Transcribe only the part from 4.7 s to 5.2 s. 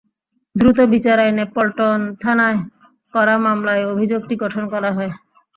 করা হয়।